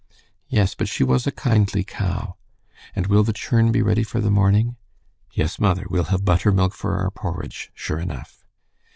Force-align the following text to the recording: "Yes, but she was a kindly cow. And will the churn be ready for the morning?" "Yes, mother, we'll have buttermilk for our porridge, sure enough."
"Yes, 0.47 0.73
but 0.73 0.87
she 0.89 1.03
was 1.03 1.27
a 1.27 1.31
kindly 1.31 1.83
cow. 1.83 2.35
And 2.95 3.05
will 3.05 3.21
the 3.23 3.33
churn 3.33 3.71
be 3.71 3.83
ready 3.83 4.01
for 4.01 4.19
the 4.19 4.31
morning?" 4.31 4.77
"Yes, 5.33 5.59
mother, 5.59 5.85
we'll 5.91 6.05
have 6.05 6.25
buttermilk 6.25 6.73
for 6.73 6.95
our 6.97 7.11
porridge, 7.11 7.69
sure 7.75 7.99
enough." 7.99 8.43